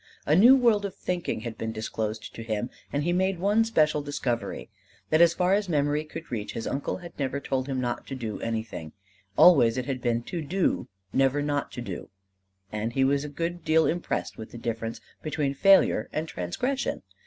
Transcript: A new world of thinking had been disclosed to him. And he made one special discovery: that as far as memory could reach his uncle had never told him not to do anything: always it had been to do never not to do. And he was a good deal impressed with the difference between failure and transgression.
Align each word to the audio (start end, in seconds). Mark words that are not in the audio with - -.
A 0.25 0.35
new 0.35 0.55
world 0.55 0.83
of 0.83 0.95
thinking 0.95 1.41
had 1.41 1.59
been 1.59 1.71
disclosed 1.71 2.33
to 2.33 2.41
him. 2.41 2.71
And 2.91 3.03
he 3.03 3.13
made 3.13 3.37
one 3.37 3.63
special 3.63 4.01
discovery: 4.01 4.67
that 5.11 5.21
as 5.21 5.35
far 5.35 5.53
as 5.53 5.69
memory 5.69 6.03
could 6.05 6.31
reach 6.31 6.53
his 6.53 6.65
uncle 6.65 6.97
had 6.97 7.13
never 7.19 7.39
told 7.39 7.67
him 7.69 7.79
not 7.79 8.07
to 8.07 8.15
do 8.15 8.41
anything: 8.41 8.93
always 9.37 9.77
it 9.77 9.85
had 9.85 10.01
been 10.01 10.23
to 10.23 10.41
do 10.41 10.87
never 11.13 11.43
not 11.43 11.71
to 11.73 11.81
do. 11.81 12.09
And 12.71 12.93
he 12.93 13.03
was 13.03 13.23
a 13.23 13.29
good 13.29 13.63
deal 13.63 13.85
impressed 13.85 14.39
with 14.39 14.49
the 14.49 14.57
difference 14.57 15.01
between 15.21 15.53
failure 15.53 16.09
and 16.11 16.27
transgression. 16.27 17.03